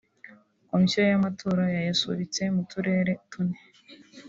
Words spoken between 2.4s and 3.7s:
mu turere tune